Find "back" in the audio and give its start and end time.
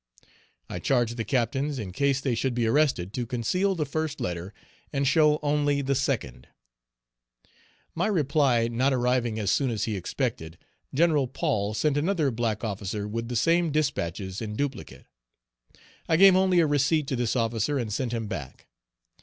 18.25-18.65